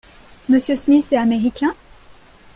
M. 0.49 0.59
Smith 0.59 1.13
est 1.13 1.17
américain? 1.17 1.75